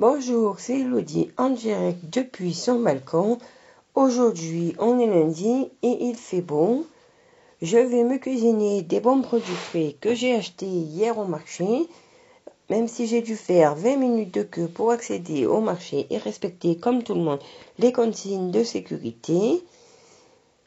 Bonjour, 0.00 0.58
c'est 0.58 0.80
Elodie 0.80 1.30
en 1.38 1.50
direct 1.50 2.00
depuis 2.12 2.52
son 2.52 2.80
balcon. 2.80 3.38
Aujourd'hui, 3.94 4.74
on 4.80 4.98
est 4.98 5.06
lundi 5.06 5.70
et 5.82 6.06
il 6.06 6.16
fait 6.16 6.40
beau. 6.40 6.84
Je 7.62 7.78
vais 7.78 8.02
me 8.02 8.18
cuisiner 8.18 8.82
des 8.82 8.98
bons 8.98 9.22
produits 9.22 9.54
frais 9.54 9.94
que 10.00 10.12
j'ai 10.12 10.34
achetés 10.34 10.66
hier 10.66 11.16
au 11.16 11.26
marché. 11.26 11.86
Même 12.70 12.88
si 12.88 13.06
j'ai 13.06 13.22
dû 13.22 13.36
faire 13.36 13.76
20 13.76 13.96
minutes 13.98 14.34
de 14.34 14.42
queue 14.42 14.66
pour 14.66 14.90
accéder 14.90 15.46
au 15.46 15.60
marché 15.60 16.08
et 16.10 16.18
respecter 16.18 16.76
comme 16.76 17.04
tout 17.04 17.14
le 17.14 17.20
monde 17.20 17.40
les 17.78 17.92
consignes 17.92 18.50
de 18.50 18.64
sécurité, 18.64 19.62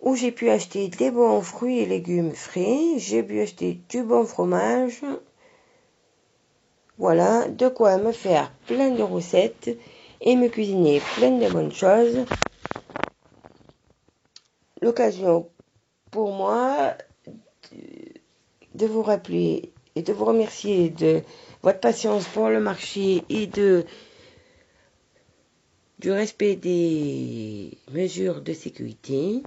où 0.00 0.14
j'ai 0.14 0.30
pu 0.30 0.48
acheter 0.48 0.86
des 0.86 1.10
bons 1.10 1.42
fruits 1.42 1.80
et 1.80 1.86
légumes 1.86 2.34
frais, 2.34 2.98
j'ai 2.98 3.24
pu 3.24 3.40
acheter 3.40 3.80
du 3.88 4.04
bon 4.04 4.24
fromage, 4.24 5.02
voilà, 6.98 7.48
de 7.48 7.68
quoi 7.68 7.96
me 7.98 8.12
faire 8.12 8.52
plein 8.66 8.90
de 8.90 9.02
recettes 9.02 9.70
et 10.20 10.34
me 10.34 10.48
cuisiner 10.48 11.00
plein 11.16 11.38
de 11.38 11.48
bonnes 11.48 11.72
choses. 11.72 12.24
L'occasion 14.82 15.48
pour 16.10 16.32
moi 16.32 16.94
de 18.74 18.86
vous 18.86 19.02
rappeler 19.02 19.72
et 19.94 20.02
de 20.02 20.12
vous 20.12 20.24
remercier 20.24 20.90
de 20.90 21.22
votre 21.62 21.80
patience 21.80 22.26
pour 22.26 22.48
le 22.48 22.60
marché 22.60 23.24
et 23.28 23.46
de 23.46 23.84
du 25.98 26.12
respect 26.12 26.54
des 26.54 27.76
mesures 27.92 28.40
de 28.40 28.52
sécurité. 28.52 29.42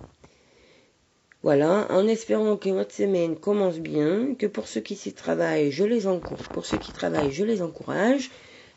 Voilà, 1.44 1.88
en 1.90 2.08
espérant 2.08 2.55
que 2.55 2.70
votre 2.70 2.94
semaine 2.94 3.36
commence 3.36 3.80
bien, 3.80 4.36
que 4.36 4.45
pour 4.45 4.68
ceux 4.68 4.82
qui 4.82 4.95
s'y 4.95 5.13
travaillent, 5.13 5.72
je 5.72 5.84
les 5.84 6.05
encourage. 6.05 6.49
Pour 6.49 6.68
ceux 6.68 6.77
qui 6.77 6.91
travaillent, 6.91 7.32
je 7.32 7.44
les 7.44 7.63
encourage. 7.63 8.30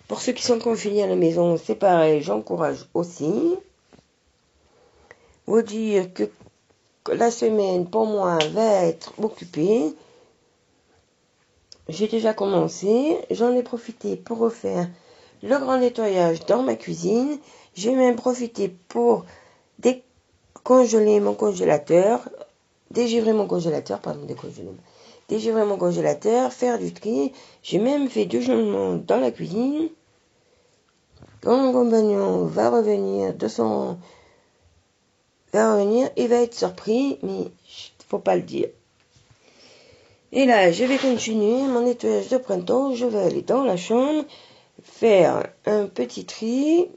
Pour 0.09 0.23
ceux 0.23 0.33
qui 0.33 0.43
sont 0.43 0.59
confinés 0.59 1.03
à 1.03 1.07
la 1.07 1.17
maison, 1.17 1.59
c'est 1.59 1.75
pareil, 1.75 2.23
j'encourage 2.23 2.87
aussi. 2.95 3.57
Vous 5.47 5.61
dire 5.61 6.13
que 6.15 6.25
la 7.13 7.31
semaine 7.31 7.87
pour 7.89 8.07
moi 8.07 8.39
va 8.53 8.87
être 8.87 9.13
occupée. 9.23 9.95
J'ai 11.91 12.09
déjà 12.09 12.33
commencé, 12.33 13.19
j'en 13.31 13.55
ai 13.55 13.63
profité 13.63 14.17
pour 14.17 14.39
refaire 14.39 14.89
le 15.43 15.59
grand 15.59 15.77
nettoyage 15.77 16.47
dans 16.47 16.63
ma 16.63 16.77
cuisine. 16.77 17.39
J'ai 17.75 17.95
même 17.95 18.17
profité 18.17 18.75
pour 18.89 19.27
décongeler 19.81 21.21
mon 21.21 21.35
congélateur, 21.35 22.27
dégivrer 22.91 23.33
mon 23.33 23.47
congélateur, 23.47 24.01
pardon, 24.01 24.25
décongeler, 24.25 24.69
dégivrer 25.29 25.65
mon 25.65 25.77
congélateur, 25.77 26.53
faire 26.53 26.79
du 26.79 26.93
tri. 26.93 27.33
J'ai 27.63 27.79
même 27.79 28.09
fait 28.09 28.27
deux 28.27 28.41
changements 28.41 28.95
dans 28.95 29.19
la 29.19 29.31
cuisine. 29.31 29.89
Quand 31.43 31.57
mon 31.57 31.73
compagnon 31.73 32.45
va 32.45 32.71
revenir 32.71 33.35
de 33.35 33.49
son, 33.49 33.99
va 35.53 35.75
revenir, 35.75 36.11
il 36.17 36.29
va 36.29 36.37
être 36.37 36.55
surpris, 36.55 37.19
mais 37.23 37.51
faut 38.09 38.19
pas 38.19 38.37
le 38.37 38.43
dire. 38.43 38.69
Et 40.33 40.47
là, 40.47 40.73
je 40.73 40.85
vais 40.85 40.99
continuer 40.99 41.63
mon 41.63 41.83
nettoyage 41.83 42.29
de 42.29 42.39
printemps. 42.39 42.95
Je 42.95 43.07
vais 43.07 43.21
aller 43.21 43.43
dans 43.43 43.63
la 43.63 43.77
chambre, 43.77 44.25
faire 44.83 45.47
un 45.65 45.87
petit 45.87 46.25
tri, 46.25 46.89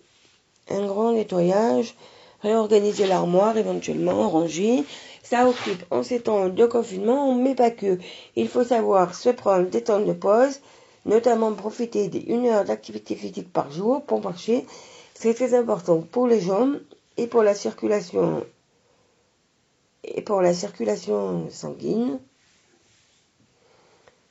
un 0.70 0.86
grand 0.88 1.12
nettoyage, 1.12 1.94
réorganiser 2.42 3.08
l'armoire 3.08 3.58
éventuellement, 3.58 4.30
ranger, 4.30 4.84
ça 5.24 5.48
occupe 5.48 5.84
en 5.92 6.04
ces 6.04 6.22
temps 6.22 6.50
de 6.50 6.66
confinement, 6.66 7.34
mais 7.36 7.56
pas 7.56 7.72
que. 7.72 7.98
Il 8.36 8.48
faut 8.48 8.64
savoir 8.64 9.16
se 9.16 9.30
prendre 9.30 9.70
des 9.70 9.84
temps 9.84 10.00
de 10.00 10.14
pause, 10.14 10.60
notamment 11.06 11.54
profiter 11.54 12.08
d'une 12.08 12.46
heure 12.46 12.66
d'activité 12.66 13.16
physique 13.16 13.52
par 13.52 13.72
jour 13.72 14.04
pour 14.04 14.22
marcher. 14.22 14.66
C'est 15.14 15.34
très 15.34 15.54
important 15.54 16.02
pour 16.02 16.28
les 16.28 16.42
jambes 16.42 16.80
et 17.18 17.28
pour 17.28 17.44
la 17.44 17.56
circulation 17.56 18.46
et 20.04 20.22
pour 20.22 20.42
la 20.42 20.54
circulation 20.54 21.50
sanguine. 21.50 22.20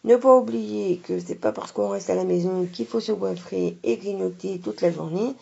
Ne 0.05 0.17
pas 0.17 0.37
oublier 0.37 0.99
que 0.99 1.19
c'est 1.19 1.35
pas 1.35 1.51
parce 1.53 1.73
qu'on 1.73 1.89
reste 1.89 2.11
à 2.11 2.15
la 2.15 2.25
maison 2.25 2.67
qu'il 2.73 2.87
faut 2.87 3.01
se 3.01 3.13
goinfrer 3.13 3.77
et 3.83 3.97
grignoter 3.97 4.61
toute 4.61 4.81
la 4.81 4.93
journée. 4.93 5.35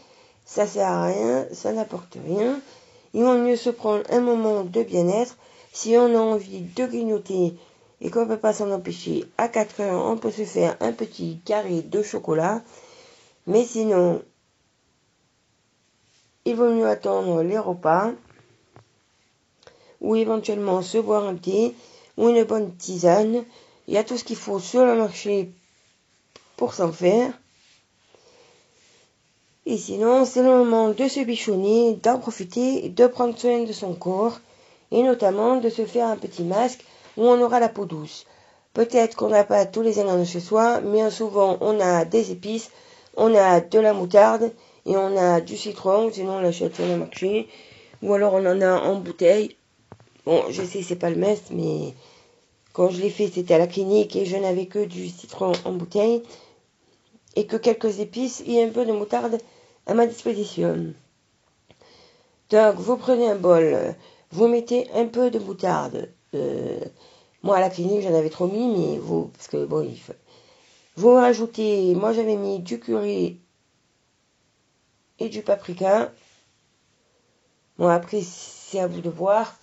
Ça 0.45 0.67
sert 0.67 0.89
à 0.89 1.07
rien, 1.07 1.47
ça 1.53 1.73
n'apporte 1.73 2.17
rien. 2.27 2.61
Il 3.15 3.25
vaut 3.25 3.39
mieux 3.39 3.57
se 3.57 3.71
prendre 3.71 4.03
un 4.11 4.21
moment 4.21 4.65
de 4.65 4.83
bien-être. 4.83 5.37
Si 5.73 5.97
on 5.97 6.15
a 6.15 6.19
envie 6.19 6.61
de 6.61 6.87
grignoter 6.87 7.55
et 8.01 8.11
qu'on 8.11 8.23
ne 8.23 8.29
peut 8.29 8.39
pas 8.39 8.53
s'en 8.53 8.71
empêcher, 8.71 9.25
à 9.39 9.49
4 9.49 9.81
heures, 9.81 10.05
on 10.05 10.17
peut 10.17 10.31
se 10.31 10.45
faire 10.45 10.77
un 10.81 10.93
petit 10.93 11.41
carré 11.45 11.83
de 11.83 12.03
chocolat. 12.03 12.63
Mais 13.47 13.65
sinon, 13.65 14.23
il 16.45 16.57
vaut 16.57 16.71
mieux 16.71 16.87
attendre 16.87 17.43
les 17.43 17.59
repas 17.59 18.13
ou 20.01 20.17
éventuellement 20.17 20.83
se 20.83 20.99
boire 20.99 21.25
un 21.25 21.37
thé 21.37 21.75
ou 22.17 22.29
une 22.29 22.45
bonne 22.45 22.75
tisane. 22.77 23.45
Il 23.89 23.95
y 23.95 23.99
a 23.99 24.05
tout 24.05 24.19
ce 24.19 24.25
qu'il 24.25 24.37
faut 24.37 24.61
sur 24.61 24.85
le 24.85 24.97
marché 24.97 25.51
pour 26.57 26.75
s'en 26.75 26.93
faire. 26.93 27.33
Et 29.67 29.79
sinon, 29.79 30.27
c'est 30.27 30.43
le 30.43 30.51
moment 30.51 30.91
de 30.91 31.09
se 31.09 31.21
bichonner, 31.21 31.95
d'en 31.95 32.19
profiter, 32.19 32.91
de 32.91 33.07
prendre 33.07 33.39
soin 33.39 33.63
de 33.63 33.73
son 33.73 33.95
corps, 33.95 34.39
et 34.91 35.03
notamment 35.03 35.57
de 35.57 35.71
se 35.71 35.87
faire 35.87 36.09
un 36.09 36.17
petit 36.17 36.43
masque 36.43 36.85
où 37.17 37.23
on 37.23 37.41
aura 37.41 37.61
la 37.61 37.71
peau 37.71 37.87
douce. 37.87 38.27
Peut-être 38.75 39.17
qu'on 39.17 39.29
n'a 39.29 39.45
pas 39.45 39.65
tous 39.65 39.81
les 39.81 39.99
ingrédients 40.01 40.27
chez 40.27 40.41
soi, 40.41 40.81
mais 40.83 41.11
souvent 41.11 41.57
on 41.63 41.81
a 41.81 42.05
des 42.05 42.31
épices, 42.31 42.71
on 43.17 43.35
a 43.35 43.61
de 43.61 43.79
la 43.79 43.95
moutarde, 43.95 44.53
et 44.85 44.97
on 44.97 45.17
a 45.17 45.41
du 45.41 45.57
citron, 45.57 46.11
sinon 46.13 46.35
on 46.35 46.41
l'achète 46.41 46.75
sur 46.75 46.87
le 46.87 46.97
marché, 46.97 47.49
ou 48.03 48.13
alors 48.13 48.35
on 48.35 48.45
en 48.45 48.61
a 48.61 48.81
en 48.83 48.97
bouteille. 48.97 49.57
Bon, 50.27 50.43
je 50.51 50.63
sais, 50.63 50.83
c'est 50.83 50.97
pas 50.97 51.11
le 51.11 51.17
mest, 51.17 51.47
mais 51.51 51.95
quand 52.75 52.91
je 52.91 53.01
l'ai 53.01 53.11
fait, 53.11 53.31
c'était 53.33 53.55
à 53.55 53.59
la 53.59 53.67
clinique 53.67 54.15
et 54.15 54.27
je 54.27 54.37
n'avais 54.37 54.67
que 54.67 54.85
du 54.85 55.09
citron 55.09 55.53
en 55.65 55.73
bouteille 55.73 56.23
et 57.37 57.47
que 57.47 57.57
quelques 57.57 58.01
épices 58.01 58.43
et 58.47 58.63
un 58.63 58.69
peu 58.69 58.85
de 58.85 58.93
moutarde 58.93 59.39
à 59.87 59.95
ma 59.95 60.07
disposition. 60.07 60.95
Donc, 62.51 62.77
vous 62.77 62.97
prenez 62.97 63.31
un 63.31 63.37
bol, 63.37 63.95
vous 64.31 64.49
mettez 64.49 64.91
un 64.95 65.07
peu 65.07 65.31
de 65.31 65.39
moutarde. 65.39 66.09
Euh, 66.35 66.81
moi, 67.43 67.57
à 67.57 67.61
la 67.61 67.71
clinique, 67.71 68.03
j'en 68.03 68.15
avais 68.15 68.31
trop 68.31 68.47
mis, 68.47 68.69
mais 68.69 68.99
vous, 68.99 69.27
parce 69.29 69.49
que 69.49 69.65
bon, 69.65 69.83
il 69.83 69.99
faut, 69.99 70.15
vous 70.97 71.15
rajoutez, 71.15 71.95
moi 71.95 72.13
j'avais 72.13 72.37
mis 72.37 72.61
du 72.61 72.79
curry 72.79 73.41
et 75.19 75.29
du 75.29 75.43
paprika. 75.43 76.13
Bon, 77.79 77.89
après, 77.89 78.21
c'est 78.23 78.79
à 78.79 78.87
vous 78.87 79.01
de 79.01 79.11
voir. 79.11 79.57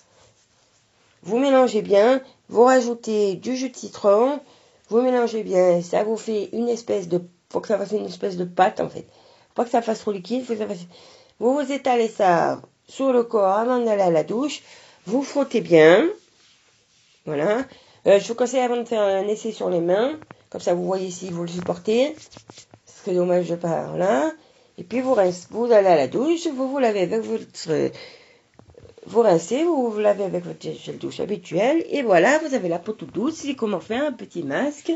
Vous 1.24 1.40
mélangez 1.40 1.82
bien, 1.82 2.22
vous 2.50 2.64
rajoutez 2.64 3.36
du 3.36 3.56
jus 3.56 3.70
de 3.70 3.78
citron, 3.78 4.42
vous 4.90 5.02
mélangez 5.02 5.44
bien, 5.44 5.82
ça 5.82 6.04
vous 6.04 6.18
fait 6.18 6.50
une 6.52 6.68
espèce 6.68 7.08
de, 7.08 7.22
faut 7.50 7.62
que 7.62 7.68
ça 7.68 7.78
fasse 7.78 7.92
une 7.92 8.06
espèce 8.06 8.38
de 8.38 8.44
pâte 8.44 8.80
en 8.80 8.90
fait. 8.90 9.08
Pas 9.56 9.64
que 9.64 9.70
ça 9.70 9.82
fasse 9.82 10.00
trop 10.00 10.12
liquide. 10.12 10.46
Vous 11.40 11.54
vous 11.54 11.72
étalez 11.72 12.08
ça 12.08 12.62
sur 12.88 13.12
le 13.12 13.24
corps 13.24 13.58
avant 13.58 13.80
d'aller 13.80 14.02
à 14.02 14.12
la 14.12 14.24
douche. 14.24 14.62
Vous 15.06 15.24
frottez 15.24 15.62
bien. 15.62 16.08
Voilà. 17.26 17.66
Euh, 18.08 18.20
je 18.20 18.28
vous 18.28 18.36
conseille 18.36 18.62
avant 18.62 18.78
de 18.78 18.86
faire 18.86 19.02
un 19.02 19.28
essai 19.28 19.52
sur 19.52 19.70
les 19.70 19.82
mains. 19.82 20.20
Comme 20.50 20.62
ça, 20.62 20.74
vous 20.74 20.86
voyez 20.86 21.12
si 21.12 21.30
vous 21.30 21.44
le 21.44 21.48
supportez. 21.48 22.16
Ce 22.86 23.04
serait 23.04 23.16
dommage 23.16 23.50
de 23.50 23.56
pas, 23.56 23.96
là. 23.96 24.32
Et 24.78 24.84
puis, 24.84 25.02
vous 25.02 25.14
rincez, 25.14 25.48
vous 25.50 25.72
allez 25.72 25.88
à 25.88 25.96
la 25.96 26.08
douche, 26.08 26.48
vous 26.48 26.70
vous 26.70 26.80
lavez 26.80 27.02
avec 27.02 27.22
votre, 27.22 27.92
vous 29.06 29.22
rincez, 29.22 29.64
vous 29.64 29.90
vous 29.90 30.00
lavez 30.00 30.24
avec 30.24 30.46
votre 30.46 30.62
gel 30.62 30.98
douche 30.98 31.20
habituel. 31.20 31.84
Et 31.90 32.04
voilà, 32.04 32.38
vous 32.40 32.54
avez 32.54 32.70
la 32.70 32.80
peau 32.80 32.94
toute 32.94 33.14
douce. 33.14 33.36
C'est 33.36 33.56
comment 33.56 33.80
faire 33.80 34.04
un 34.04 34.12
petit 34.12 34.44
masque. 34.44 34.92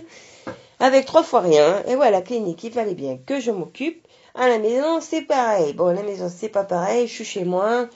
Avec 0.80 1.06
trois 1.06 1.24
fois 1.24 1.42
rien. 1.42 1.84
Et 1.88 1.96
voilà, 1.96 2.22
clinique, 2.22 2.64
il 2.64 2.72
fallait 2.72 2.94
bien 2.94 3.18
que 3.18 3.40
je 3.40 3.52
m'occupe. 3.52 4.05
À 4.36 4.50
la 4.50 4.60
maison, 4.60 5.00
c'est 5.00 5.22
pareil. 5.22 5.74
Bon, 5.74 5.94
la 5.94 6.04
maison, 6.04 6.30
c'est 6.30 6.50
pas 6.50 6.66
pareil. 6.66 7.08
Je 7.08 7.14
suis 7.14 7.26
chez 7.26 7.46
moi. 7.46 7.88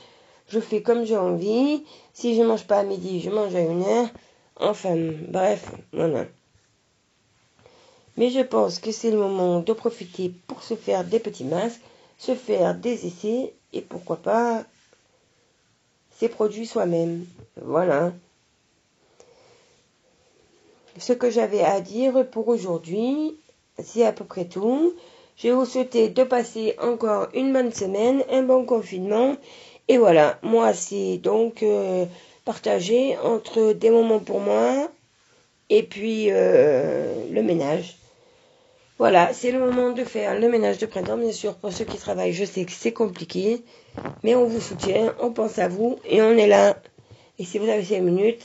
Je 0.47 0.59
fais 0.59 0.81
comme 0.81 1.03
j'ai 1.05 1.17
envie. 1.17 1.83
Si 2.13 2.35
je 2.35 2.41
mange 2.43 2.65
pas 2.65 2.79
à 2.79 2.83
midi, 2.83 3.19
je 3.19 3.29
mange 3.29 3.53
à 3.55 3.59
une 3.59 3.83
heure. 3.83 4.07
Enfin, 4.55 4.95
bref, 5.27 5.71
voilà. 5.91 6.25
Mais 8.17 8.29
je 8.29 8.39
pense 8.39 8.79
que 8.79 8.91
c'est 8.91 9.11
le 9.11 9.17
moment 9.17 9.59
de 9.59 9.73
profiter 9.73 10.33
pour 10.47 10.63
se 10.63 10.75
faire 10.75 11.03
des 11.03 11.19
petits 11.19 11.45
masques, 11.45 11.81
se 12.17 12.35
faire 12.35 12.75
des 12.75 13.05
essais 13.05 13.53
et 13.71 13.81
pourquoi 13.81 14.17
pas 14.17 14.63
ces 16.17 16.27
produits 16.27 16.67
soi-même. 16.67 17.25
Voilà. 17.61 18.11
Ce 20.97 21.13
que 21.13 21.29
j'avais 21.29 21.63
à 21.63 21.79
dire 21.79 22.29
pour 22.29 22.49
aujourd'hui, 22.49 23.37
c'est 23.81 24.05
à 24.05 24.11
peu 24.11 24.25
près 24.25 24.45
tout. 24.45 24.93
Je 25.39 25.47
vais 25.47 25.53
vous 25.53 25.65
souhaiter 25.65 26.09
de 26.09 26.23
passer 26.25 26.75
encore 26.81 27.29
une 27.33 27.53
bonne 27.53 27.71
semaine, 27.71 28.25
un 28.29 28.43
bon 28.43 28.65
confinement. 28.65 29.37
Et 29.87 29.97
voilà, 29.97 30.37
moi 30.43 30.73
c'est 30.73 31.17
donc 31.17 31.63
euh, 31.63 32.05
partagé 32.43 33.17
entre 33.19 33.71
des 33.71 33.89
moments 33.89 34.19
pour 34.19 34.41
moi 34.41 34.91
et 35.69 35.83
puis 35.83 36.27
euh, 36.29 37.29
le 37.31 37.41
ménage. 37.41 37.95
Voilà, 38.97 39.31
c'est 39.31 39.53
le 39.53 39.59
moment 39.59 39.91
de 39.91 40.03
faire 40.03 40.37
le 40.37 40.49
ménage 40.49 40.77
de 40.77 40.85
printemps. 40.85 41.15
Bien 41.17 41.31
sûr, 41.31 41.55
pour 41.55 41.71
ceux 41.71 41.85
qui 41.85 41.97
travaillent, 41.97 42.33
je 42.33 42.43
sais 42.43 42.65
que 42.65 42.73
c'est 42.73 42.91
compliqué, 42.91 43.63
mais 44.23 44.35
on 44.35 44.43
vous 44.43 44.59
soutient, 44.59 45.15
on 45.21 45.31
pense 45.31 45.57
à 45.57 45.69
vous 45.69 45.99
et 46.03 46.21
on 46.21 46.31
est 46.31 46.47
là. 46.47 46.75
Et 47.37 47.45
si 47.45 47.59
vous 47.59 47.69
avez 47.69 47.85
5 47.85 48.01
minutes, 48.01 48.43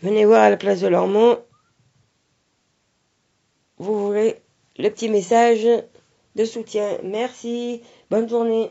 venez 0.00 0.24
voir 0.24 0.42
à 0.42 0.50
la 0.50 0.56
place 0.56 0.80
de 0.80 0.86
Lormont. 0.86 1.40
Vous 3.78 4.10
verrez 4.12 4.40
le 4.78 4.90
petit 4.90 5.08
message 5.08 5.66
de 6.34 6.44
soutien. 6.44 6.98
Merci. 7.02 7.82
Bonne 8.10 8.28
journée. 8.28 8.70